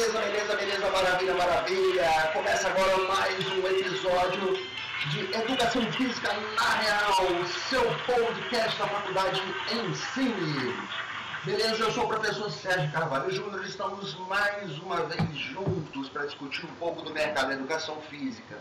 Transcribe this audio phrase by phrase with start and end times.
[0.00, 2.30] beleza, beleza, beleza, maravilha, maravilha.
[2.32, 4.56] Começa agora mais um episódio
[5.10, 10.74] de Educação Física na Real, seu podcast da faculdade Ensine.
[11.44, 16.64] Beleza, eu sou o professor Sérgio Carvalho Júnior estamos mais uma vez juntos para discutir
[16.64, 18.56] um pouco do mercado da educação física.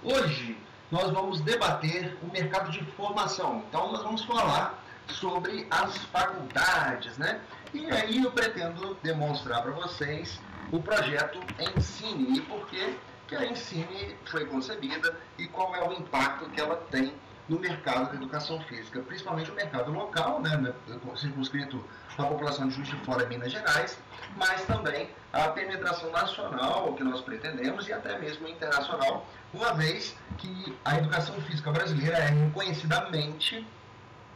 [0.00, 0.56] Hoje
[0.92, 7.40] nós vamos debater o mercado de formação, então nós vamos falar sobre as faculdades, né?
[7.72, 10.38] E aí eu pretendo demonstrar para vocês
[10.74, 11.38] o projeto
[11.76, 16.60] Ensine e por que, que a Ensine foi concebida e qual é o impacto que
[16.60, 17.14] ela tem
[17.48, 20.74] no mercado da educação física, principalmente o mercado local, né, né
[21.14, 21.84] circunscrito
[22.18, 23.96] à população de Juiz de Fora, Minas Gerais,
[24.36, 30.76] mas também a penetração nacional que nós pretendemos e até mesmo internacional, uma vez que
[30.84, 33.64] a educação física brasileira é reconhecidamente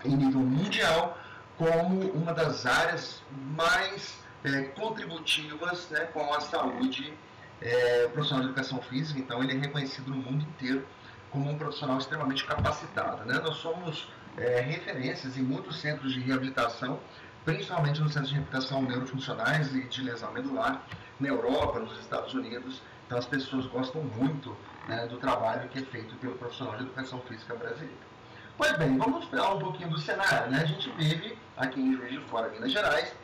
[0.05, 1.19] em nível mundial
[1.57, 3.25] como uma das áreas
[3.57, 7.13] mais é, contributivas né, com a saúde
[7.61, 10.87] é, profissional de educação física, então ele é reconhecido no mundo inteiro
[11.31, 13.25] como um profissional extremamente capacitado.
[13.25, 13.39] Né?
[13.39, 17.01] Nós somos é, referências em muitos centros de reabilitação,
[17.45, 20.87] principalmente nos centros de reabilitação neurofuncionais e de lesão medular,
[21.19, 22.81] na Europa, nos Estados Unidos.
[23.07, 27.21] Então as pessoas gostam muito né, do trabalho que é feito pelo profissional de educação
[27.23, 28.09] física brasileiro.
[28.57, 30.51] Pois bem, vamos falar um pouquinho do cenário.
[30.51, 30.61] Né?
[30.63, 33.15] A gente vive aqui em Juiz de Fora, Minas Gerais,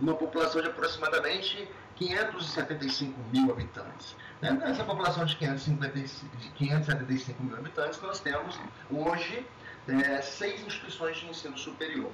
[0.00, 4.16] uma população de aproximadamente 575 mil habitantes.
[4.40, 4.50] Né?
[4.52, 8.58] Nessa população de 555, de 575 mil habitantes, nós temos
[8.90, 9.46] hoje
[9.88, 12.10] é, seis instituições de ensino superior.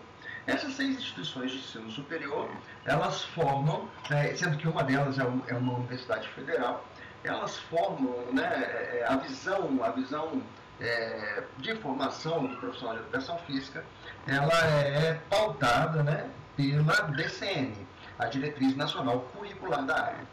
[0.47, 2.51] Essas seis instituições de ensino superior,
[2.85, 6.85] elas formam, é, sendo que uma delas é, é uma universidade federal,
[7.23, 10.43] elas formam né, é, a visão, a visão
[10.81, 13.85] é, de formação do profissional de educação física,
[14.27, 16.31] ela é pautada né,
[16.61, 17.75] pela DCN,
[18.19, 20.27] a Diretriz Nacional Curricular da área.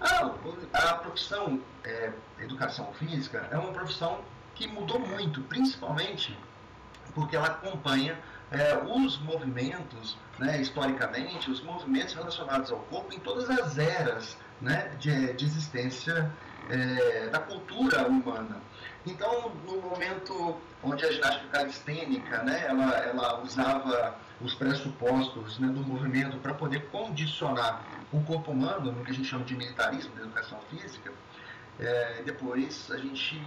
[0.00, 4.20] A, a profissão é, Educação Física é uma profissão
[4.54, 6.36] que mudou muito, principalmente
[7.14, 8.18] porque ela acompanha
[8.50, 14.92] é, os movimentos, né, historicamente, os movimentos relacionados ao corpo em todas as eras né,
[15.00, 16.30] de, de existência
[16.68, 18.60] é, da cultura humana.
[19.04, 25.80] Então, no momento onde a ginástica calistênica, né, ela, ela usava os pressupostos né, do
[25.80, 27.82] movimento para poder condicionar
[28.12, 31.12] o corpo humano, no que a gente chama de militarismo da educação física,
[31.78, 33.40] é, depois a gente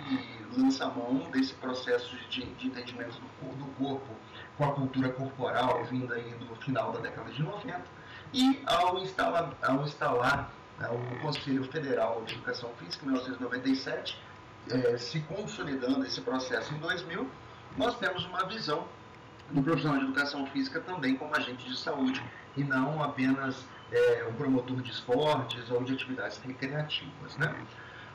[0.56, 4.16] lança a mão desse processo de, de entendimento do, do, corpo
[4.56, 7.82] com a cultura corporal vinda aí do final da década de 90
[8.32, 14.22] e ao instalar, ao instalar né, o Conselho Federal de Educação Física, em 1997,
[14.70, 17.28] é, se consolidando esse processo em 2000,
[17.78, 18.88] nós temos uma visão
[19.52, 22.24] do profissional de educação física também como agente de saúde
[22.56, 27.38] e não apenas é, um promotor de esportes ou de atividades recreativas.
[27.38, 27.54] Né?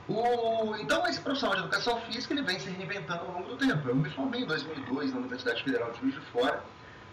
[0.09, 3.89] O, então, esse profissional de educação física ele vem se reinventando ao longo do tempo.
[3.89, 6.63] Eu me formei em 2002 na Universidade Federal de Juiz de Fora.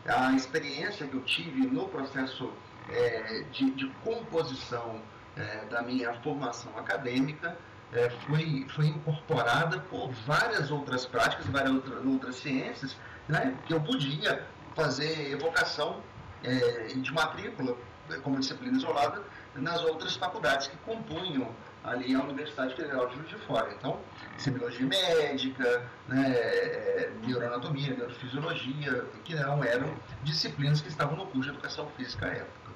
[0.06, 2.52] A experiência que eu tive no processo
[2.90, 5.00] é, de, de, composição
[5.38, 7.56] é, da minha formação acadêmica
[7.94, 12.98] é, foi, foi incorporada por várias outras práticas, várias outras, outras ciências,
[13.32, 16.02] né, que eu podia fazer evocação
[16.44, 17.78] é, de matrícula
[18.24, 19.24] como disciplina isolada
[19.56, 21.50] nas outras faculdades que compunham
[21.84, 23.74] ali a Universidade Federal de Juiz de Fora.
[23.74, 24.00] Então,
[24.38, 31.88] semiologia médica, né, neuroanatomia, neurofisiologia, que não eram disciplinas que estavam no curso de educação
[31.98, 32.72] física à época.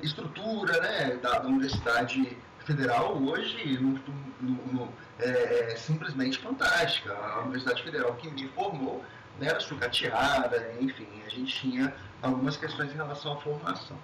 [0.00, 3.92] Estrutura né, da, da Universidade Federal hoje no,
[4.40, 7.12] no, no, é, é, simplesmente fantástica.
[7.12, 9.04] A Universidade Federal que me formou
[9.40, 13.96] né, era sucateada, enfim, a gente tinha algumas questões em relação à formação.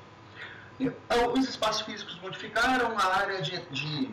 [0.81, 4.11] Então, os espaços físicos modificaram, a área de, de,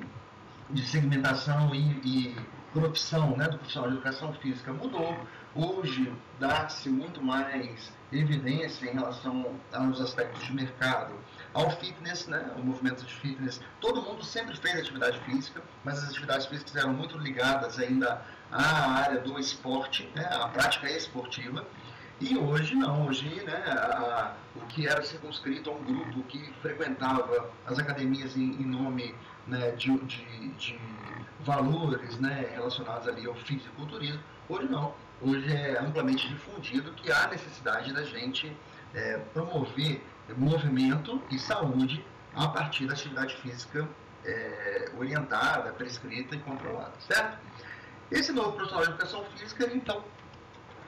[0.70, 2.36] de segmentação e, e
[2.74, 5.16] profissão né, do profissional de educação física mudou.
[5.56, 11.14] Hoje dá-se muito mais evidência em relação aos aspectos de mercado,
[11.54, 13.62] ao fitness, né, o movimento de fitness.
[13.80, 18.92] Todo mundo sempre fez atividade física, mas as atividades físicas eram muito ligadas ainda à
[18.92, 20.24] área do esporte, né,
[20.54, 21.66] prática esportiva.
[22.22, 27.50] E hoje não, hoje né, a, o que era circunscrito a um grupo que frequentava
[27.66, 29.16] as academias em, em nome
[29.48, 30.80] né, de, de, de,
[31.40, 34.94] valores né, relacionados ali ao fisiculturismo, hoje não.
[35.22, 38.56] Hoje é amplamente difundido que há necessidade da gente
[38.94, 40.02] é, promover
[40.38, 42.06] movimento e saúde
[42.36, 43.88] a partir da atividade física
[44.24, 47.38] é, orientada, prescrita e controlada, certo?
[48.14, 50.04] Esse novo profissional de educação física, então,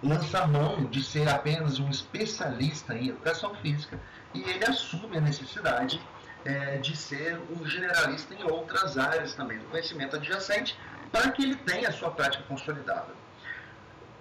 [0.03, 3.99] lança a mão de ser apenas um especialista em educação física
[4.31, 5.99] e ele assume a necessidade
[6.45, 10.77] é, de ser um generalista em outras áreas também do conhecimento adjacente,
[11.11, 13.15] para que ele tenha a sua prática consolidada.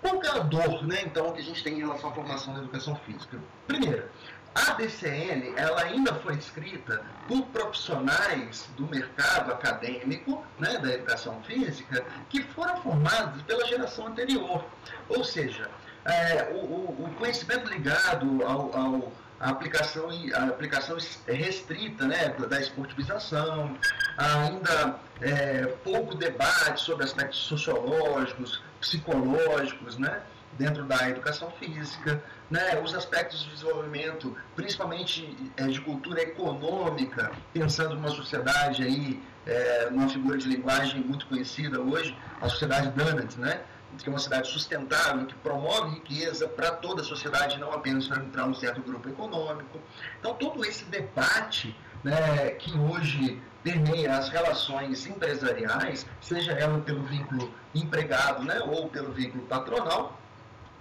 [0.01, 2.61] Qual é a dor, né, então, que a gente tem em relação à formação da
[2.61, 3.39] educação física?
[3.67, 4.09] Primeiro,
[4.55, 12.05] a DCN ela ainda foi escrita por profissionais do mercado acadêmico né, da educação física
[12.31, 14.65] que foram formados pela geração anterior.
[15.09, 15.69] Ou seja,
[16.05, 20.97] é, o, o, conhecimento ligado ao, ao a aplicação, a aplicação
[21.27, 23.77] restrita né, da esportivização,
[24.17, 30.23] ainda é, pouco debate sobre aspectos sociológicos, psicológicos, né,
[30.59, 37.95] dentro da educação física, né, os aspectos de desenvolvimento, principalmente é, de cultura econômica, pensando
[37.95, 43.61] numa sociedade aí, é, numa figura de linguagem muito conhecida hoje, a sociedade Dunnett, né,
[44.03, 48.45] que é uma cidade sustentável, que promove riqueza para toda a sociedade, não apenas para
[48.45, 49.81] um certo grupo econômico.
[50.19, 57.53] Então, todo esse debate né, que hoje permeia as relações empresariais, seja ela pelo vínculo
[57.75, 60.21] empregado né, ou pelo vínculo patronal,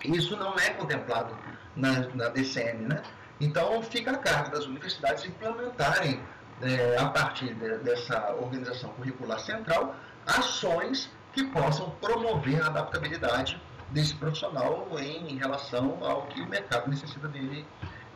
[0.04, 1.38] isso não é contemplado
[1.76, 2.88] na, na DCM.
[2.88, 3.02] Né?
[3.40, 6.22] Então, fica a cargo das universidades implementarem,
[6.62, 9.96] é, a partir de, dessa organização curricular central,
[10.26, 13.60] ações que possam promover a adaptabilidade
[13.90, 17.66] desse profissional em relação ao que o mercado necessita dele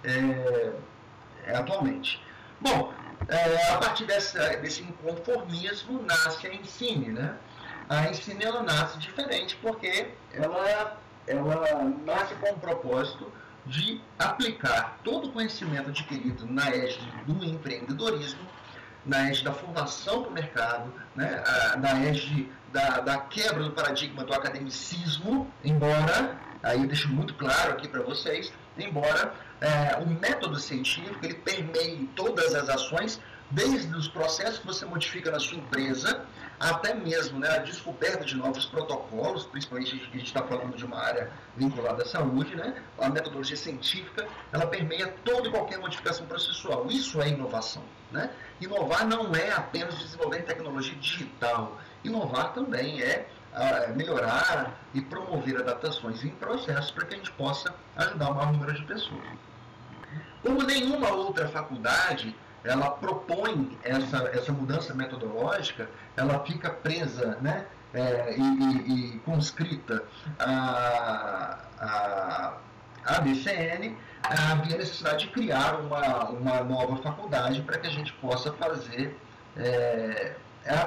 [0.04, 0.74] é,
[1.54, 2.22] atualmente.
[2.60, 2.94] Bom,
[3.28, 7.36] é, a partir dessa, desse inconformismo nasce a Ensine, né?
[7.90, 10.98] A Ensine ela nasce diferente porque ela,
[11.28, 13.32] ela nasce com o propósito
[13.66, 18.40] de aplicar todo o conhecimento adquirido na égide do empreendedorismo,
[19.06, 21.44] na égide da formação para o mercado, né?
[21.78, 27.72] na égide da, da quebra do paradigma do academicismo, embora, aí eu deixo muito claro
[27.72, 33.20] aqui para vocês, embora é, o método científico ele permeie todas as ações,
[33.52, 36.26] desde os processos que você modifica na sua empresa,
[36.60, 41.00] até mesmo né, a descoberta de novos protocolos, principalmente a gente está falando de uma
[41.00, 46.88] área vinculada à saúde, né, a metodologia científica, ela permeia toda e qualquer modificação processual.
[46.88, 47.84] Isso é inovação.
[48.12, 48.30] Né?
[48.60, 56.24] Inovar não é apenas desenvolver tecnologia digital, Inovar também é uh, melhorar e promover adaptações
[56.24, 59.26] em processos para que a gente possa ajudar o maior número de pessoas.
[60.42, 62.36] Como nenhuma outra faculdade
[62.68, 70.04] ela propõe essa, essa mudança metodológica, ela fica presa né, é, e, e, e, conscrita
[70.38, 72.58] a, a,
[73.06, 78.52] a BCN, havia necessidade de criar uma, uma nova faculdade para que a gente possa
[78.54, 79.18] fazer
[79.56, 80.36] é,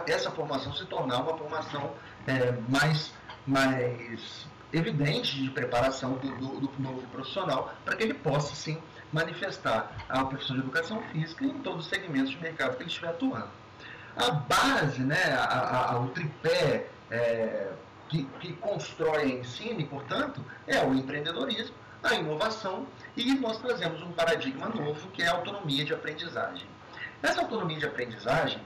[0.07, 1.95] essa formação se tornar uma formação
[2.27, 3.15] é, mais,
[3.47, 8.79] mais evidente de preparação do, do, do, novo profissional, para que ele possa, sim,
[9.13, 13.09] manifestar a profissão de educação física em todos os segmentos de mercado que ele estiver
[13.09, 13.49] atuando.
[14.17, 17.73] A base, né, a, a, o tripé é,
[18.09, 22.87] que, que constrói a ensino, portanto, é o empreendedorismo, a inovação
[23.17, 26.67] e nós trazemos um paradigma novo que é a autonomia de aprendizagem.
[27.23, 28.61] Essa autonomia de aprendizagem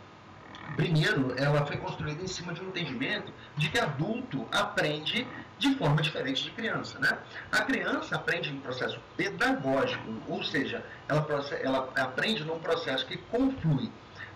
[0.77, 5.27] Primeiro, ela foi construída em cima de um entendimento de que adulto aprende
[5.59, 6.99] de forma diferente de criança.
[6.99, 7.17] Né?
[7.53, 11.27] A criança aprende em processo pedagógico, ou seja, ela,
[11.63, 13.91] ela aprende num processo que conflui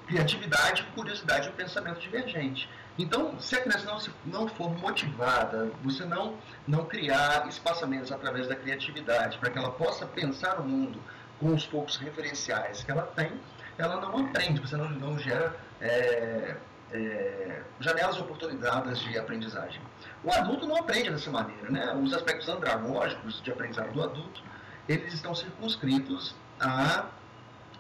[0.07, 2.69] criatividade, curiosidade e pensamento divergente.
[2.99, 6.35] Então, se a criança não, se, não for motivada, você não,
[6.67, 11.01] não criar espaçamentos através da criatividade para que ela possa pensar o mundo
[11.39, 13.31] com os poucos referenciais que ela tem,
[13.77, 16.57] ela não aprende, você não, não gera é,
[16.93, 19.81] é, janelas de oportunidades de aprendizagem.
[20.25, 21.95] O adulto não aprende dessa maneira, né?
[21.95, 24.43] Os aspectos andragógicos de aprendizado do adulto,
[24.89, 27.07] eles estão circunscritos à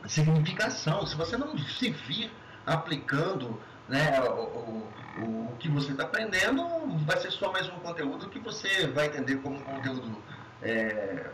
[0.06, 1.06] significação.
[1.06, 2.30] Se você não se vir
[2.66, 4.42] aplicando né, o,
[5.22, 6.62] o, o que você está aprendendo,
[7.06, 10.22] vai ser só mais um conteúdo que você vai entender como um conteúdo
[10.62, 11.30] é,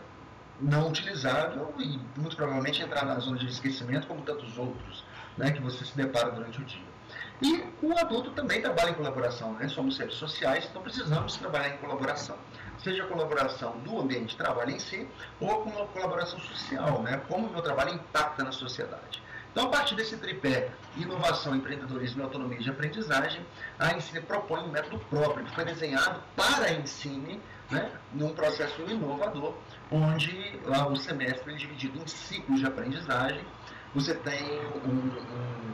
[0.61, 5.03] não utilizável e muito provavelmente entrar na zona de esquecimento como tantos outros
[5.37, 6.94] né, que você se depara durante o dia.
[7.41, 9.67] E o adulto também trabalha em colaboração, né?
[9.67, 12.37] somos seres sociais, então precisamos trabalhar em colaboração.
[12.79, 15.07] Seja a colaboração do ambiente de trabalho em si,
[15.39, 17.21] ou com uma colaboração social, né?
[17.27, 19.21] como o meu trabalho impacta na sociedade.
[19.51, 23.45] Então, a partir desse tripé, inovação, empreendedorismo e autonomia de aprendizagem,
[23.79, 28.81] a Ensine propõe um método próprio, que foi desenhado para a Ensine, né, num processo
[28.81, 29.53] inovador,
[29.89, 33.45] onde lá o semestre é dividido em ciclos de aprendizagem,
[33.93, 34.43] você tem
[34.85, 35.73] um, um,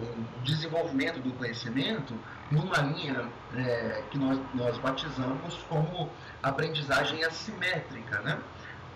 [0.00, 2.14] um desenvolvimento do conhecimento
[2.50, 6.10] numa linha é, que nós, nós batizamos como
[6.42, 8.38] aprendizagem assimétrica, né?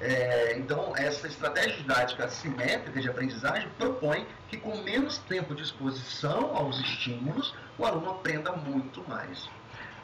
[0.01, 6.57] É, então, essa estratégia didática assimétrica de aprendizagem propõe que, com menos tempo de exposição
[6.57, 9.49] aos estímulos, o aluno aprenda muito mais.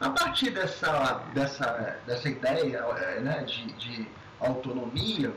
[0.01, 4.09] A partir dessa, dessa, dessa ideia é, né, de, de
[4.41, 5.33] autonomia,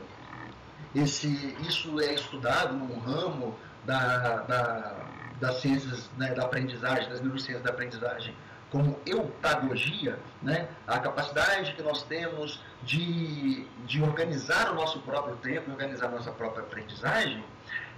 [0.94, 4.96] esse, isso é estudado no ramo da, da,
[5.40, 8.34] das ciências né, da aprendizagem, das neurociências da aprendizagem,
[8.70, 15.70] como eutagogia, né, a capacidade que nós temos de, de organizar o nosso próprio tempo,
[15.70, 17.42] organizar a nossa própria aprendizagem,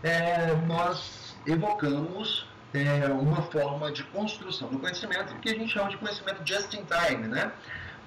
[0.02, 5.96] é, nós evocamos é, uma forma de construção do conhecimento que a gente chama de
[5.96, 7.26] conhecimento just in time.
[7.26, 7.50] Né?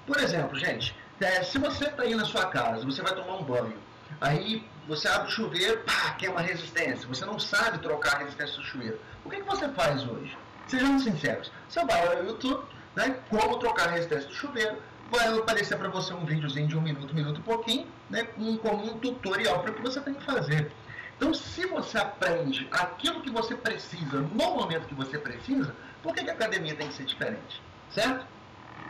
[0.08, 3.44] Por exemplo, gente, é, se você está aí na sua casa, você vai tomar um
[3.44, 3.78] banho,
[4.20, 8.58] aí você abre o chuveiro, pá, queima a resistência, você não sabe trocar a resistência
[8.58, 9.00] do chuveiro.
[9.24, 10.38] O que, que você faz hoje?
[10.68, 11.52] Sejam sinceros.
[11.70, 12.64] Você vai ao YouTube,
[12.96, 14.78] né, como trocar a resistência do chuveiro,
[15.12, 18.58] vai aparecer para você um videozinho de um minuto, um minuto e pouquinho, né, com,
[18.58, 20.72] como um tutorial para o que você tem que fazer.
[21.16, 26.24] Então, se você aprende aquilo que você precisa no momento que você precisa, por que,
[26.24, 27.62] que a academia tem que ser diferente?
[27.92, 28.26] Certo?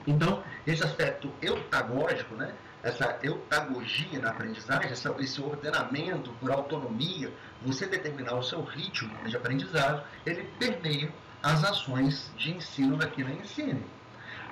[0.08, 2.54] Então, esse aspecto eutagógico, né,
[2.84, 9.36] essa eutagogia na aprendizagem, essa, esse ordenamento por autonomia, você determinar o seu ritmo de
[9.38, 11.10] aprendizado, ele permeia
[11.42, 13.86] as ações de ensino daqui na Ensine.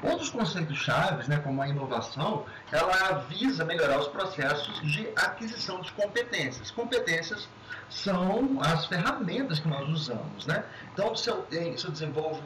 [0.02, 5.92] Outros conceitos chaves, né, como a inovação, ela visa melhorar os processos de aquisição de
[5.92, 6.72] competências.
[6.72, 7.48] Competências
[7.88, 10.48] são as ferramentas que nós usamos.
[10.48, 10.64] Né?
[10.92, 12.42] Então, se eu, se eu desenvolvo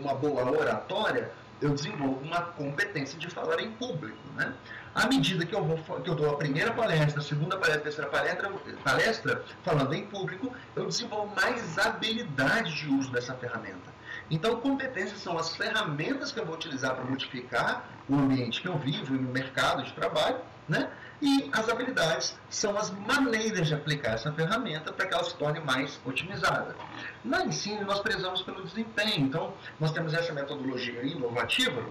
[0.00, 4.18] uma boa oratória, eu desenvolvo uma competência de falar em público.
[4.34, 4.52] Né?
[4.94, 7.84] À medida que eu, vou, que eu dou a primeira palestra, a segunda palestra, a
[7.84, 8.52] terceira palestra,
[8.84, 13.94] palestra, falando em público, eu desenvolvo mais habilidade de uso dessa ferramenta.
[14.30, 18.76] Então, competências são as ferramentas que eu vou utilizar para modificar o ambiente que eu
[18.78, 20.90] vivo e no mercado de trabalho, né?
[21.20, 25.60] E as habilidades são as maneiras de aplicar essa ferramenta para que ela se torne
[25.60, 26.74] mais otimizada.
[27.24, 29.26] Na ensino, nós prezamos pelo desempenho.
[29.26, 31.82] Então, nós temos essa metodologia inovativa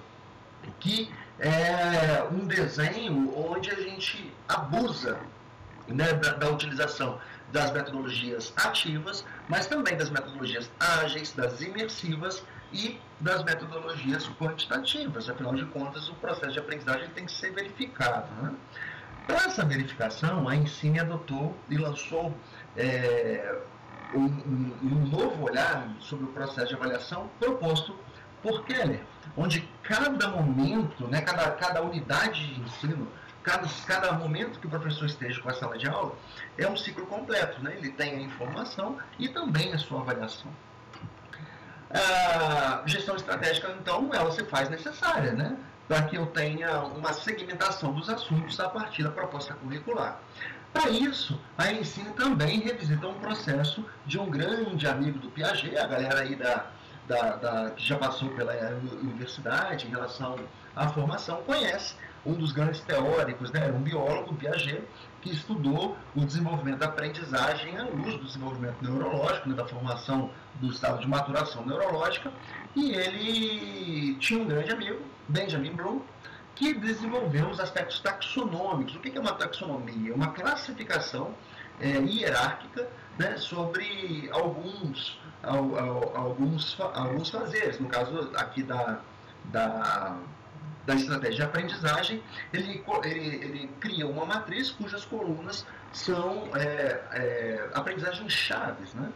[0.79, 5.19] que é um desenho onde a gente abusa
[5.87, 7.19] né, da, da utilização
[7.51, 15.29] das metodologias ativas, mas também das metodologias ágeis, das imersivas e das metodologias quantitativas.
[15.29, 18.27] Afinal de contas, o processo de aprendizagem tem que ser verificado.
[18.41, 18.53] Né?
[19.27, 22.33] Para essa verificação, a Ensine adotou e lançou
[22.77, 23.59] é,
[24.13, 27.97] um, um, um novo olhar sobre o processo de avaliação proposto
[28.41, 29.01] por Keller,
[29.35, 33.07] onde cada momento, né, cada, cada unidade de ensino,
[33.41, 36.15] cada, cada momento que o professor esteja com a sala de aula,
[36.57, 37.61] é um ciclo completo.
[37.63, 37.75] Né?
[37.77, 40.51] Ele tem a informação e também a sua avaliação.
[41.89, 45.57] A gestão estratégica, então, ela se faz necessária, né?
[45.87, 50.19] Para que eu tenha uma segmentação dos assuntos a partir da proposta curricular.
[50.73, 55.87] Para isso, a Ensine também revisita um processo de um grande amigo do Piaget, a
[55.87, 56.65] galera aí da,
[57.07, 58.53] da, da, que já passou pela
[59.01, 60.37] universidade em relação
[60.75, 64.83] à formação conhece um dos grandes teóricos, né, um biólogo, Piaget,
[65.25, 70.29] que estudou o desenvolvimento da aprendizagem à luz do desenvolvimento neurológico, né, da formação
[70.61, 72.31] do estado de maturação neurológica,
[72.75, 76.01] e ele tinha um grande amigo, Benjamin Bloom,
[76.53, 78.95] que desenvolveu os aspectos taxonômicos.
[78.95, 80.13] O que é uma taxonomia?
[80.13, 81.33] Uma classificação
[81.79, 87.79] é, hierárquica né, sobre alguns, alguns, alguns fazeres.
[87.79, 88.99] No caso aqui da,
[89.45, 90.17] da,
[90.85, 92.23] da estratégia de aprendizagem,
[92.53, 98.93] ele, ele, ele cria uma matriz cujas colunas são é, é, aprendizagens chaves.
[98.93, 99.11] Né?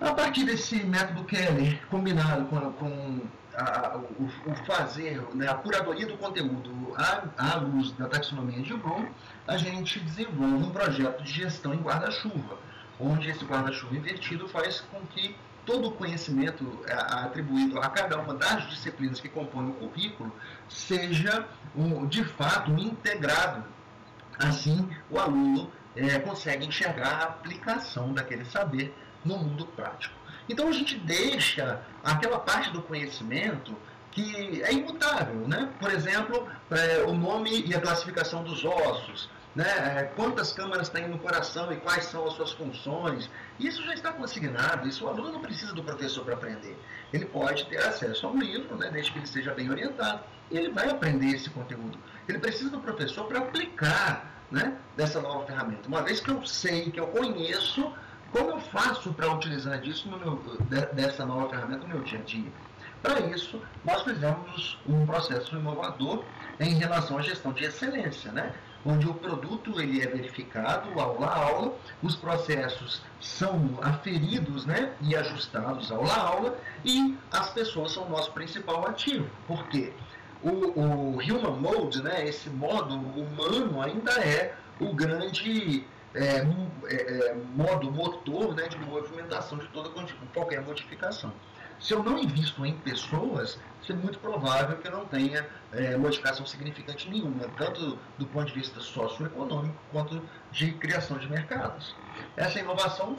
[0.00, 3.20] A partir desse método Keller, combinado com, com
[3.56, 8.74] a, o, o, fazer, né, a curadoria do conteúdo à, à luz da taxonomia de
[8.74, 9.08] Bloom,
[9.46, 12.58] a gente desenvolve um projeto de gestão em guarda-chuva,
[13.00, 15.34] onde esse guarda-chuva invertido faz com que
[15.68, 20.32] todo o conhecimento é, atribuído a cada uma das disciplinas que compõem o currículo
[20.66, 21.46] seja,
[22.08, 23.62] de fato, integrado.
[24.38, 30.14] Assim, o aluno é, consegue enxergar a aplicação daquele saber no mundo prático.
[30.48, 33.76] Então a gente deixa aquela parte do conhecimento
[34.10, 35.68] que é imutável, né?
[35.78, 39.28] Por exemplo, é, o nome e a classificação dos ossos,
[39.58, 39.66] né?
[39.66, 43.28] É, quantas câmaras tem no coração e quais são as suas funções.
[43.58, 46.78] Isso já está consignado, isso o aluno não precisa do professor para aprender.
[47.12, 48.88] Ele pode ter acesso a um livro, né?
[48.88, 50.22] desde que ele seja bem orientado.
[50.48, 51.98] Ele vai aprender esse conteúdo.
[52.28, 54.78] Ele precisa do professor para aplicar né?
[54.96, 55.88] dessa nova ferramenta.
[55.88, 57.92] Uma vez que eu sei, que eu conheço
[58.30, 60.36] como eu faço para utilizar disso meu,
[60.92, 62.52] dessa nova ferramenta no meu dia a dia?
[63.02, 66.24] Para isso, nós fizemos um processo inovador
[66.60, 68.30] em relação à gestão de excelência.
[68.30, 68.54] Né?
[68.84, 75.16] Onde o produto ele é verificado aula a aula, os processos são aferidos né, e
[75.16, 79.28] ajustados aula a aula e as pessoas são o nosso principal ativo.
[79.46, 79.92] Por quê?
[80.42, 85.84] O, o human mode, né, esse modo humano ainda é o grande
[86.18, 86.46] é,
[86.86, 89.90] é, é, modo motor né, de movimentação de toda
[90.34, 91.32] qualquer modificação.
[91.78, 93.58] Se eu não invisto em pessoas,
[93.88, 98.52] é muito provável que eu não tenha é, modificação significante nenhuma, tanto do ponto de
[98.52, 101.94] vista socioeconômico quanto de criação de mercados.
[102.36, 103.16] Essa inovação,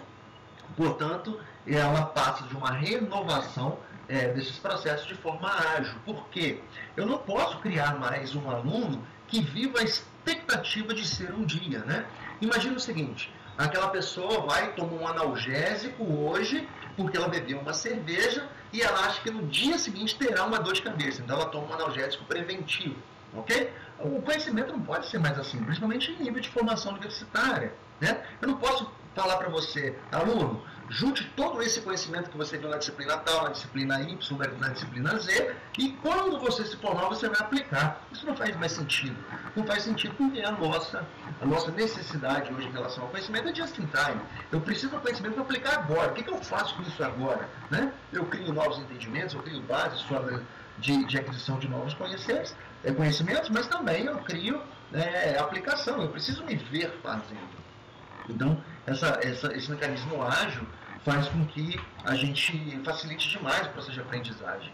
[0.77, 5.95] portanto, ela passa de uma renovação é, desses processos de forma ágil.
[6.05, 6.61] Por quê?
[6.95, 9.81] Eu não posso criar mais um aluno que viva
[10.29, 11.79] expectativa de ser um dia.
[11.79, 12.05] Né?
[12.41, 18.48] Imagina o seguinte, aquela pessoa vai tomar um analgésico hoje porque ela bebeu uma cerveja
[18.71, 21.21] e ela acha que no dia seguinte terá uma dor de cabeça.
[21.21, 22.95] Então ela toma um analgésico preventivo.
[23.33, 23.71] Ok?
[24.00, 27.74] O conhecimento não pode ser mais assim, principalmente em nível de formação universitária.
[28.01, 28.24] Né?
[28.41, 32.77] Eu não posso falar para você, aluno, junte todo esse conhecimento que você viu na
[32.77, 34.17] disciplina tal, na disciplina Y,
[34.60, 38.01] na disciplina Z, e quando você se formar, você vai aplicar.
[38.12, 39.15] Isso não faz mais sentido.
[39.55, 41.05] Não faz sentido porque a nossa,
[41.39, 44.22] a nossa necessidade hoje em relação ao conhecimento é just in time.
[44.51, 46.12] Eu preciso do conhecimento para aplicar agora.
[46.12, 47.48] O que, que eu faço com isso agora?
[47.69, 47.93] Né?
[48.12, 50.03] Eu crio novos entendimentos, eu crio bases
[50.79, 54.62] de, de aquisição de novos conhecimentos, eh, conhecimentos, mas também eu crio
[54.93, 56.01] é, aplicação.
[56.01, 57.60] Eu preciso me ver fazendo.
[58.27, 60.65] Então, essa, essa, esse mecanismo ágil
[61.03, 64.71] faz com que a gente facilite demais o processo de aprendizagem.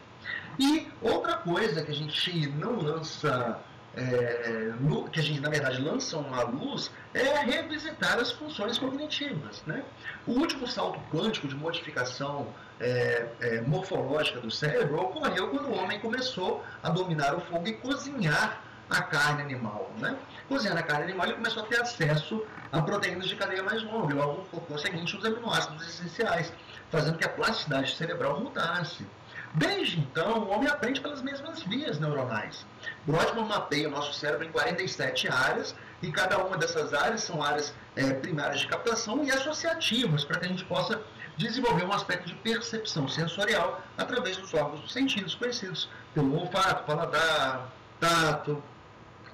[0.58, 3.60] E outra coisa que a gente não lança,
[3.94, 9.64] é, no, que a gente na verdade lança uma luz, é revisitar as funções cognitivas.
[9.66, 9.84] Né?
[10.26, 12.48] O último salto quântico de modificação
[12.80, 17.74] é, é, morfológica do cérebro ocorreu quando o homem começou a dominar o fogo e
[17.74, 19.92] cozinhar a carne animal.
[19.98, 20.18] Né?
[20.48, 24.14] Cozinhando a carne animal, ele começou a ter acesso a proteínas de cadeia mais longa,
[24.14, 26.52] e logo, por conseguinte, os aminoácidos essenciais,
[26.92, 29.06] fazendo que a plasticidade cerebral mudasse.
[29.54, 32.66] Desde então, o homem aprende pelas mesmas vias neuronais.
[33.06, 37.74] Brodmann mapeia o nosso cérebro em 47 áreas, e cada uma dessas áreas são áreas
[37.96, 41.02] é, primárias de captação e associativas, para que a gente possa
[41.38, 47.70] desenvolver um aspecto de percepção sensorial através dos órgãos dos sentidos conhecidos pelo olfato, paladar,
[48.00, 48.62] tato,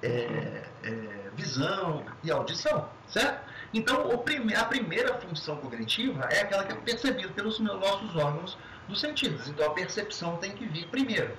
[0.02, 3.50] é, é, visão e audição, certo?
[3.74, 9.00] Então, prime a primeira função cognitiva é aquela que é percebida pelos nossos órgãos dos
[9.00, 9.48] sentidos.
[9.48, 11.38] Então, a percepção tem que vir primeiro.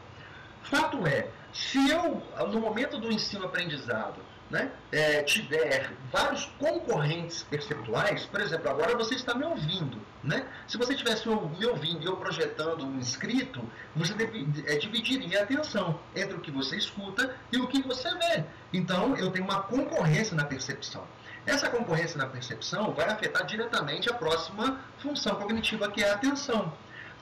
[0.63, 8.39] Fato é, se eu, no momento do ensino-aprendizado, né, é, tiver vários concorrentes perceptuais, por
[8.39, 10.47] exemplo, agora você está me ouvindo, né?
[10.69, 13.65] Se você estivesse me ouvindo e eu projetando um escrito,
[13.97, 18.11] você deve, é, dividiria a atenção entre o que você escuta e o que você
[18.11, 18.45] vê.
[18.75, 21.03] Então, eu tenho uma concorrência na percepção.
[21.47, 26.71] Essa concorrência na percepção vai afetar diretamente a próxima função cognitiva, que é a atenção.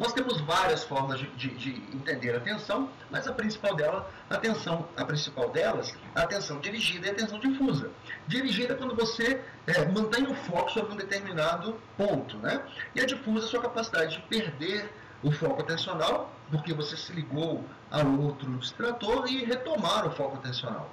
[0.00, 4.34] Nós temos várias formas de, de, de, entender a atenção, mas a principal dela, a
[4.36, 7.90] atenção, a principal delas, a atenção dirigida e a atenção difusa.
[8.26, 12.64] Dirigida é quando você é, mantém o foco sobre um determinado ponto, né?
[12.94, 14.90] E a difusa é a sua capacidade de perder
[15.22, 20.88] o foco atencional, porque você se ligou a outro distrator e retomar o foco atencional.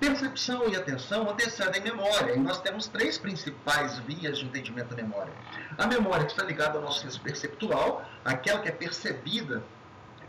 [0.00, 5.32] Percepção e atenção antecedem memória, e nós temos três principais vias de entendimento da memória.
[5.76, 9.60] A memória que está ligada ao nosso senso perceptual, aquela que é percebida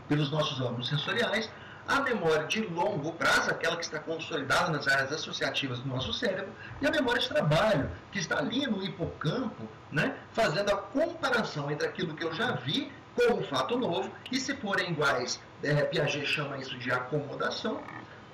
[0.08, 1.48] pelos nossos órgãos sensoriais,
[1.86, 6.52] a memória de longo prazo, aquela que está consolidada nas áreas associativas do nosso cérebro,
[6.80, 11.86] e a memória de trabalho, que está ali no hipocampo, né, fazendo a comparação entre
[11.86, 16.26] aquilo que eu já vi com um fato novo, e se forem iguais, é, Piaget
[16.26, 17.80] chama isso de acomodação,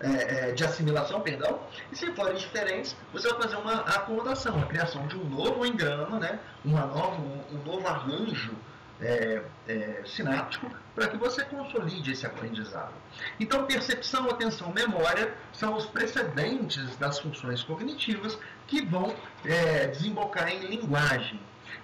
[0.00, 4.66] é, é, de assimilação, perdão, e se forem diferentes, você vai fazer uma acomodação, a
[4.66, 8.54] criação de um novo engrama, né, uma nova, um, um novo arranjo
[9.00, 12.94] é, é, sináptico para que você consolide esse aprendizado.
[13.38, 20.60] Então, percepção, atenção, memória são os precedentes das funções cognitivas que vão é, desembocar em
[20.66, 21.40] linguagem.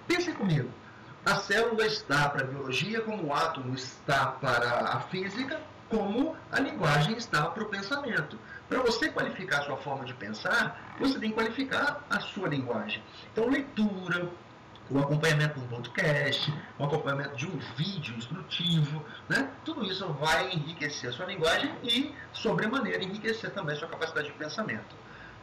[0.07, 0.69] Pense comigo,
[1.25, 6.59] a célula está para a biologia como o átomo está para a física, como a
[6.59, 8.37] linguagem está para o pensamento.
[8.67, 13.03] Para você qualificar a sua forma de pensar, você tem que qualificar a sua linguagem.
[13.31, 14.29] Então, leitura,
[14.89, 19.49] o acompanhamento de um podcast, o acompanhamento de um vídeo instrutivo, né?
[19.63, 24.33] tudo isso vai enriquecer a sua linguagem e, sobremaneira, enriquecer também a sua capacidade de
[24.33, 24.95] pensamento.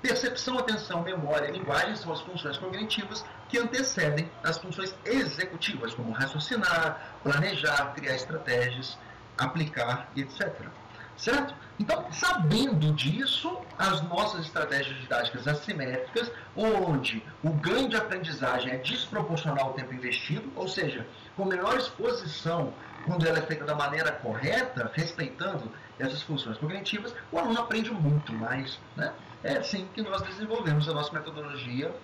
[0.02, 6.12] Percepção, atenção, memória e linguagem são as funções cognitivas que antecedem as funções executivas, como
[6.12, 8.96] raciocinar, planejar, criar estratégias
[9.44, 10.68] aplicar, etc.
[11.16, 11.54] Certo?
[11.78, 19.66] Então, sabendo disso, as nossas estratégias didáticas assimétricas, onde o ganho de aprendizagem é desproporcional
[19.66, 22.72] ao tempo investido, ou seja, com menor exposição,
[23.04, 28.32] quando ela é feita da maneira correta, respeitando essas funções cognitivas, o aluno aprende muito
[28.32, 28.78] mais.
[28.96, 29.12] Né?
[29.42, 31.94] É assim que nós desenvolvemos a nossa metodologia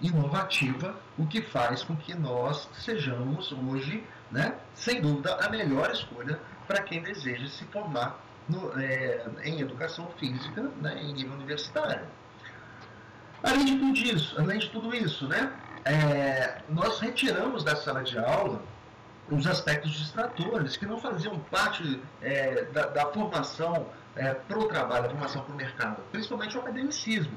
[0.00, 6.38] inovativa, o que faz com que nós sejamos hoje, né, sem dúvida, a melhor escolha
[6.66, 12.06] para quem deseja se formar no, é, em educação física né, em nível universitário.
[13.42, 15.52] Além de tudo isso, além de tudo isso, né,
[15.84, 18.60] é, nós retiramos da sala de aula
[19.30, 25.04] os aspectos distratores que não faziam parte é, da, da, formação é, para o trabalho,
[25.04, 27.36] da formação para o mercado, principalmente o academicismo.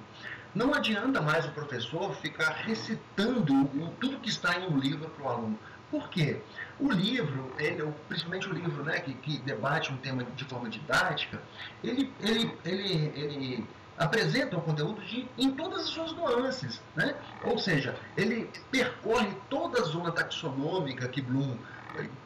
[0.54, 3.66] Não adianta mais o professor ficar recitando
[4.00, 5.60] tudo que está em um livro para o aluno.
[5.92, 6.40] Por quê?
[6.80, 11.42] O livro, ele, principalmente o livro né, que, que debate um tema de forma didática,
[11.84, 16.82] ele, ele, ele, ele apresenta o conteúdo de, em todas as suas nuances.
[16.96, 17.16] Né?
[17.44, 21.58] Ou seja, ele percorre toda a zona taxonômica que Bloom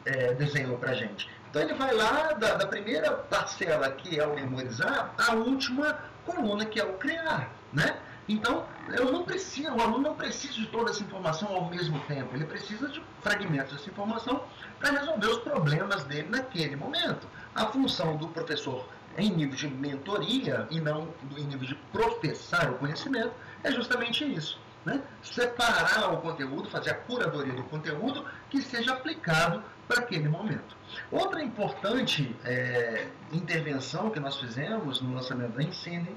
[0.04, 1.28] é, desenhou para a gente.
[1.50, 6.64] Então ele vai lá da, da, primeira parcela, que é o memorizar, à última coluna,
[6.64, 7.50] que é o criar.
[7.72, 7.96] Né?
[8.28, 12.34] Então, eu não preciso, o aluno não precisa de toda essa informação ao mesmo tempo,
[12.34, 14.42] ele precisa de fragmentos dessa informação
[14.78, 17.28] para resolver os problemas dele naquele momento.
[17.54, 22.78] A função do professor em nível de mentoria e não em nível de professar o
[22.78, 23.32] conhecimento
[23.62, 24.58] é justamente isso.
[24.84, 25.00] Né?
[25.22, 30.76] Separar o conteúdo, fazer a curadoria do conteúdo que seja aplicado para aquele momento.
[31.10, 36.14] Outra importante é, intervenção que nós fizemos no lançamento da Ensine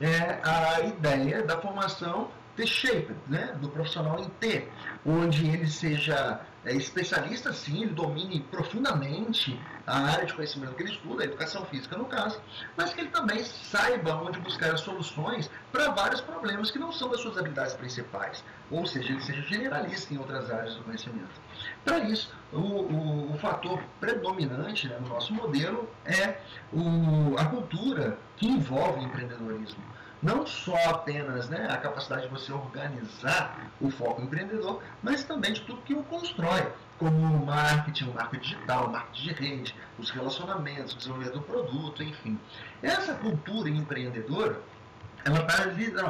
[0.00, 4.68] é a ideia da formação T-shaped, né, do profissional em T,
[5.04, 10.92] onde ele seja é, especialista, sim, ele domine profundamente a área de conhecimento que ele
[10.92, 12.40] estuda, a educação física no caso,
[12.76, 17.10] mas que ele também saiba onde buscar as soluções para vários problemas que não são
[17.10, 21.40] das suas habilidades principais, ou seja, ele seja generalista em outras áreas do conhecimento.
[21.84, 26.40] Para isso, o, o, o, fator predominante né, no nosso modelo é
[26.72, 29.84] o, a cultura que envolve empreendedorismo
[30.24, 35.60] não só apenas né, a capacidade de você organizar o foco empreendedor, mas também de
[35.60, 36.53] tudo que o constrói,
[36.98, 41.42] como o marketing, o marketing digital, o marketing de rede, os relacionamentos, o desenvolvimento do
[41.42, 42.38] produto, enfim.
[42.82, 44.60] Essa cultura empreendedora,
[45.24, 45.64] ela está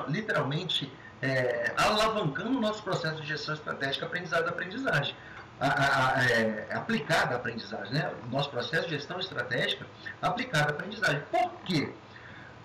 [0.09, 5.17] literalmente é, alavancando o nosso processo de gestão estratégica aprendizado-aprendizagem.
[5.61, 8.11] A, a, a, é, aplicada à aprendizagem, né?
[8.27, 9.87] o nosso processo de gestão estratégica
[10.21, 11.23] aplicada à aprendizagem.
[11.31, 11.93] Por quê?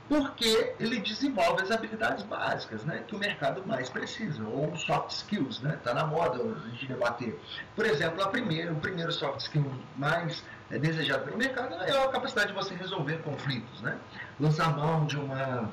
[0.10, 5.58] Porque ele desenvolve as habilidades básicas né, que o mercado mais precisa, ou soft skills,
[5.58, 7.40] está né, tá na moda de debater.
[7.76, 12.08] Por exemplo, a primeira, o primeiro soft skill mais é, desejado pelo mercado é a
[12.08, 14.00] capacidade de você resolver conflitos, né?
[14.40, 15.70] lançar mão de uma,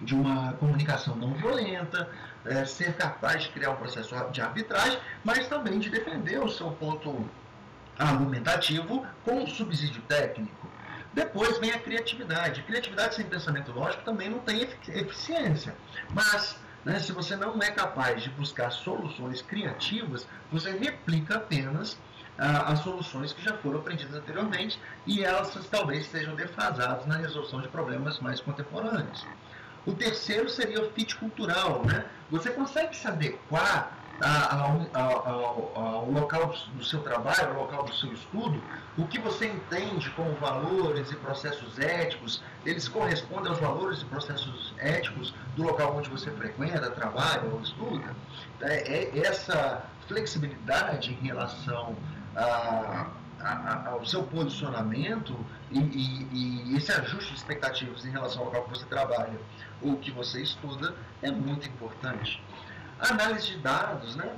[0.00, 2.08] de uma comunicação não violenta,
[2.46, 6.70] é, ser capaz de criar um processo de arbitragem, mas também de defender o seu
[6.70, 7.28] ponto
[7.98, 10.68] argumentativo com subsídio técnico.
[11.18, 12.62] Depois vem a criatividade.
[12.62, 15.74] Criatividade sem pensamento lógico também não tem eficiência.
[16.14, 21.98] Mas né, se você não é capaz de buscar soluções criativas, você replica apenas
[22.38, 27.60] ah, as soluções que já foram aprendidas anteriormente e elas talvez estejam defasadas na resolução
[27.60, 29.26] de problemas mais contemporâneos.
[29.84, 31.84] O terceiro seria o fit cultural.
[31.84, 32.04] Né?
[32.30, 38.62] Você consegue se adequar ao, local do seu trabalho, ao local do seu estudo,
[38.96, 44.74] o que você entende como valores e processos éticos, eles correspondem aos valores e processos
[44.78, 48.14] éticos do local onde você frequenta, trabalha ou estuda.
[48.60, 51.94] É, é essa flexibilidade em relação
[52.34, 53.06] a,
[53.40, 55.38] a, ao seu posicionamento
[55.70, 59.38] e, e, e, esse ajuste de expectativas em relação ao local que você trabalha
[59.82, 62.42] ou que você estuda é muito importante.
[63.00, 64.36] A análise de dados, né?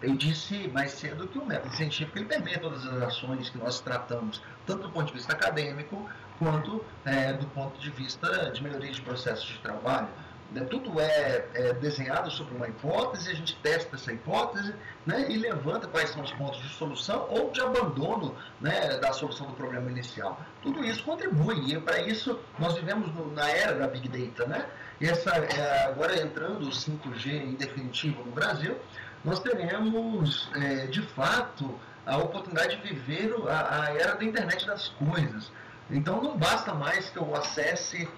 [0.00, 3.80] Eu disse mais cedo que o método científico ele permeia todas as ações que nós
[3.80, 6.08] tratamos, tanto do ponto de vista acadêmico,
[6.38, 10.08] quanto é, do ponto de vista de melhoria de processos de trabalho.
[10.50, 10.64] Né?
[10.64, 15.30] Tudo é, é, desenhado sobre uma hipótese, a gente testa essa hipótese né?
[15.30, 19.52] e levanta quais são os pontos de solução ou de abandono né, da solução do
[19.52, 20.40] problema inicial.
[20.62, 24.46] Tudo isso contribui e para isso nós vivemos no, na era da Big Data.
[24.46, 24.66] Né?
[25.00, 28.76] E essa, é, agora entrando o 5G em definitivo no Brasil,
[29.24, 34.88] nós teremos, é, de fato, a oportunidade de viver a, a, era da internet das
[34.88, 35.52] coisas.
[35.90, 38.08] Então não basta mais que eu acesse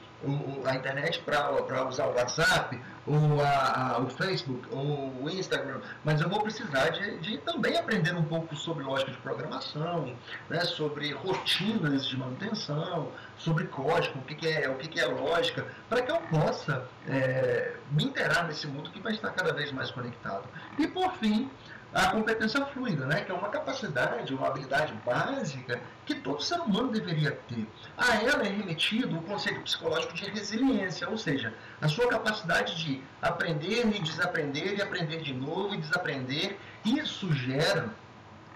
[0.64, 6.20] a internet para usar o WhatsApp, ou a, a, o Facebook, ou o Instagram, mas
[6.20, 10.14] eu vou precisar de, de, também aprender um pouco sobre lógica de programação,
[10.48, 15.06] né, sobre rotinas de manutenção, sobre código, o que, que é, o que, que é
[15.06, 19.72] lógica, para que eu possa é, me interar nesse mundo que vai estar cada vez
[19.72, 20.44] mais conectado.
[20.78, 21.50] E por fim,
[21.92, 26.92] a competência fluida, né, que é uma capacidade, uma habilidade básica que todo ser humano
[26.92, 27.66] deveria ter.
[27.96, 33.02] A ela é remetido o conceito psicológico de resiliência, ou seja, a sua capacidade de
[33.20, 36.58] aprender e desaprender e aprender de novo e desaprender.
[36.84, 37.90] Isso gera,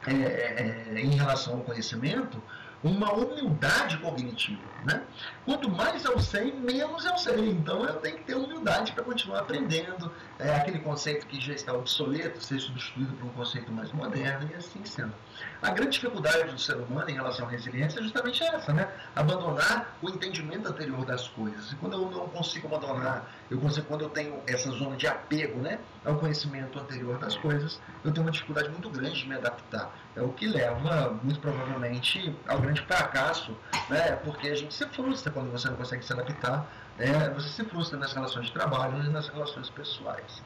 [0.07, 2.40] é, é, em relação ao conhecimento,
[2.85, 4.62] uma humildade cognitiva.
[4.85, 5.03] Né?
[5.47, 7.49] Quanto mais eu sei, menos eu sei.
[7.49, 10.12] Então eu tenho que ter humildade para continuar aprendendo.
[10.38, 14.55] É aquele conceito que já está obsoleto ser substituído por um conceito mais moderno e
[14.57, 15.14] assim sendo.
[15.62, 18.87] A grande dificuldade do ser humano em relação à resiliência é justamente essa, né?
[19.16, 21.73] Abandonar o entendimento anterior das coisas.
[21.73, 25.61] E quando eu não consigo abandonar, eu consigo, quando eu tenho essa zona de apego,
[25.61, 29.90] né, ao conhecimento anterior das coisas, eu tenho uma dificuldade muito grande de me adaptar.
[30.14, 33.57] É o que leva, muito provavelmente, ao grande fracasso,
[33.89, 34.17] né?
[34.25, 37.99] Porque a gente se frustra quando você não consegue se adaptar é, você se frustra
[37.99, 40.43] nas relações de trabalho e nas relações pessoais.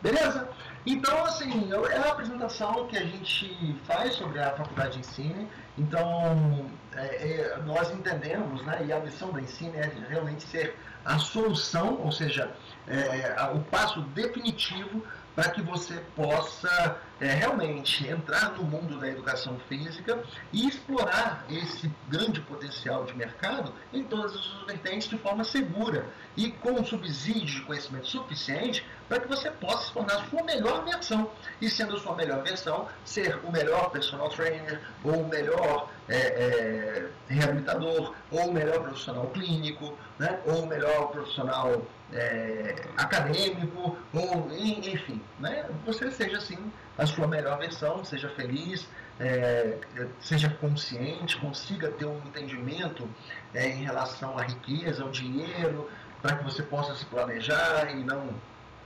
[0.00, 0.48] Beleza?
[0.86, 5.46] Então, assim, é a apresentação que a gente faz sobre a faculdade de ensino.
[5.76, 11.18] Então, é, é, nós entendemos, né, e a missão da ensino é realmente ser a
[11.18, 12.50] solução, ou seja,
[12.86, 19.58] é, o passo definitivo para que você possa é, realmente entrar no mundo da educação
[19.68, 25.44] física e explorar esse grande potencial de mercado em todas as suas vertentes de forma
[25.44, 30.24] segura e com um subsídio de conhecimento suficiente para que você possa se tornar a
[30.24, 31.30] sua melhor versão.
[31.60, 36.16] E sendo a sua melhor versão, ser o melhor personal trainer, ou o melhor é,
[36.16, 40.40] é, reabilitador, ou o melhor profissional clínico, né?
[40.46, 45.66] ou o melhor profissional é, acadêmico, ou enfim, né?
[45.84, 46.58] você seja assim
[46.98, 48.86] a sua melhor versão, seja feliz,
[49.18, 49.78] é,
[50.20, 53.08] seja consciente, consiga ter um entendimento
[53.54, 55.88] é, em relação à riqueza, ao dinheiro,
[56.20, 58.28] para que você possa se planejar e não,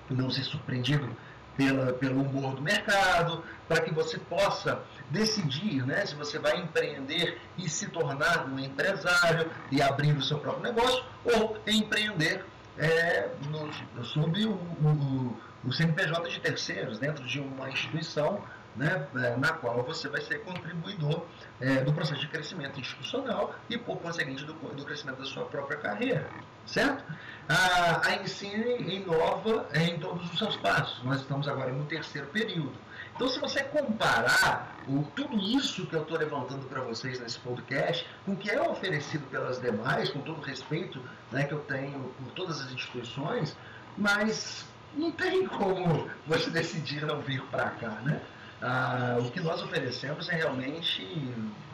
[0.08, 1.08] não ser surpreendido
[1.56, 7.40] pela, pelo humor do mercado, para que você possa decidir né, se você vai empreender
[7.56, 12.44] e se tornar um empresário e abrir o seu próprio negócio, ou empreender
[12.78, 18.42] é, no, sob o, o, o CNPJ de terceiros, dentro de uma instituição
[18.76, 21.24] né, é, na qual você vai ser contribuidor
[21.60, 25.78] é, do processo de crescimento institucional e, por conseguinte, do, do crescimento da sua própria
[25.78, 26.28] carreira.
[26.66, 27.04] Certo?
[27.48, 31.02] A, a Ensine inova em todos os seus passos.
[31.04, 32.74] Nós estamos agora no terceiro período.
[33.14, 38.04] Então, se você comparar o, tudo isso que eu estou levantando para vocês nesse podcast
[38.24, 41.00] com o que é oferecido pelas demais, com todo o respeito
[41.30, 43.56] né, que eu tenho por todas as instituições,
[43.96, 48.20] mas não tem como você decidir não vir para cá, né?
[48.60, 51.04] Ah, o que nós oferecemos é realmente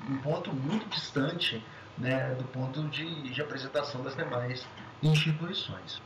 [0.08, 1.64] um ponto muito distante
[1.96, 4.66] né, do ponto de, de apresentação das demais
[5.02, 6.02] instituições.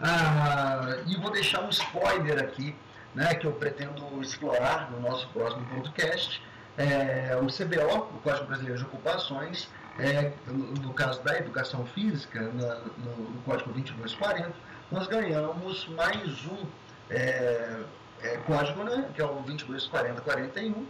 [0.00, 2.74] Ah, e vou deixar um spoiler aqui,
[3.14, 6.42] né, que eu pretendo explorar no nosso próximo podcast.
[6.76, 12.74] É, o CBO, o Código Brasileiro de Ocupações, é, no, caso da educação física, na,
[12.98, 14.52] no, no, Código 2240,
[14.90, 16.66] nós ganhamos mais um
[17.08, 17.80] é,
[18.22, 20.84] é, código, né, que é o 224041,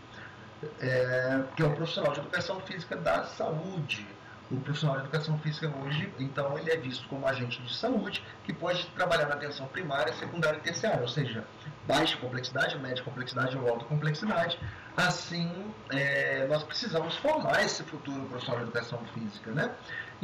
[0.80, 4.06] é, que é o profissional de educação física da saúde.
[4.50, 8.52] O profissional de educação física hoje, então, ele é visto como agente de saúde que
[8.52, 11.44] pode trabalhar na atenção primária, secundária e terciária, ou seja,
[11.86, 14.58] baixa complexidade, média complexidade ou alta complexidade.
[14.96, 15.50] Assim,
[15.90, 19.74] é, nós precisamos formar esse futuro profissional de educação física, né?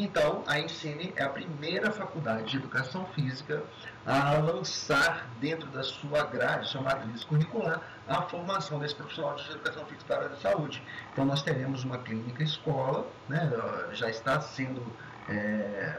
[0.02, 3.62] Então, a Ensine é a primeira faculdade de educação física
[4.06, 9.84] a lançar dentro da sua grade, sua matriz curricular, a formação desse profissional de educação
[9.84, 10.82] física para a área da saúde.
[11.12, 13.52] Então, nós teremos uma clínica escola, né,
[13.92, 14.82] já está sendo.
[15.28, 15.98] É,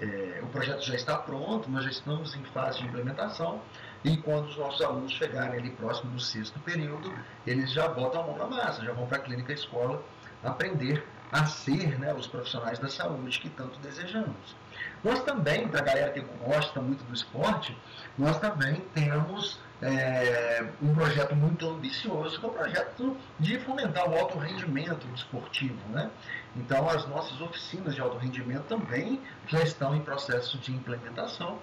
[0.00, 3.60] é, o projeto já está pronto, nós já estamos em fase de implementação
[4.04, 7.12] e quando os nossos alunos chegarem ali próximo do sexto período,
[7.46, 10.02] eles já botam a mão na massa, já vão para a clínica escola
[10.42, 14.56] aprender a ser né, os profissionais da saúde que tanto desejamos.
[15.04, 17.76] Nós também, para a galera que gosta muito do esporte,
[18.16, 24.18] nós também temos é, um projeto muito ambicioso, que é o projeto de fomentar o
[24.18, 25.78] alto rendimento esportivo.
[25.90, 26.10] Né?
[26.56, 31.58] Então, as nossas oficinas de alto rendimento também já estão em processo de implementação.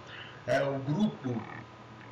[0.48, 1.42] É, o grupo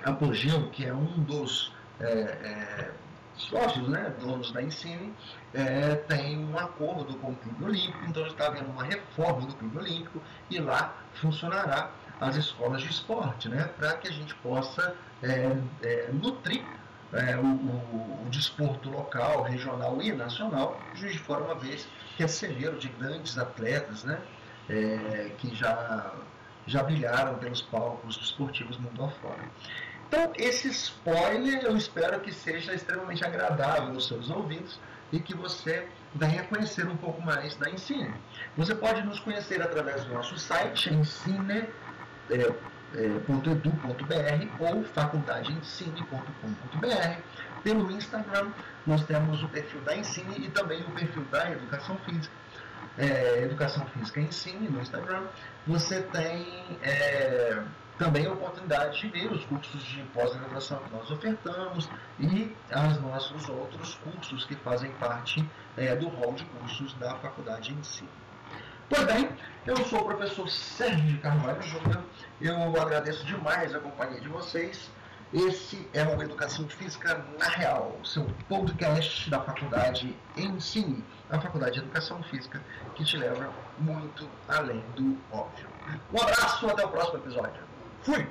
[0.04, 2.92] Apogeu, que é um dos é, é,
[3.36, 5.14] sócios, né, donos da Ensine,
[5.54, 9.78] é, tem um acordo com o Clube Olímpico, então está havendo uma reforma do Clube
[9.78, 15.58] Olímpico e lá funcionará as escolas de esporte, né, para que a gente possa é,
[15.82, 16.64] é, nutrir
[17.12, 22.28] é, o, o, o, desporto local, regional e nacional, de Fora, uma vez que é
[22.28, 24.20] celeiro de grandes atletas, né,
[24.70, 26.14] é, que já,
[26.66, 29.44] já brilharam pelos palcos esportivos mundo afora.
[30.14, 34.80] Então, esse spoiler eu espero que seja extremamente agradável aos seus ouvidos
[35.12, 38.14] e que você venha conhecer um pouco mais da Ensine.
[38.56, 41.74] Você pode nos conhecer através do nosso site, ensine.edu.br
[44.14, 47.22] é, ou faculdadeensine.com.br.
[47.64, 48.52] Pelo Instagram,
[48.86, 52.36] nós temos o perfil da Ensine e também o perfil da Educação Física.
[53.00, 55.24] É, Educação Física Ensine no Instagram.
[55.66, 56.46] Você tem.
[56.84, 57.64] É,
[57.98, 63.50] também a oportunidade de ver os cursos de pós-graduação que nós ofertamos e os nossos
[63.50, 68.08] outros cursos que fazem parte é, do rol de cursos da faculdade em si.
[68.90, 69.30] Pois bem,
[69.66, 72.04] eu sou o professor Sérgio Carvalho Júnior,
[72.42, 74.90] eu agradeço demais a companhia de vocês.
[75.34, 81.80] Esse é o Educação Física na Real, seu podcast da faculdade Ensine, a Faculdade de
[81.80, 82.62] Educação Física,
[82.94, 85.68] que te leva muito além do óbvio.
[86.14, 87.73] Um abraço, até o próximo episódio.
[88.06, 88.26] 会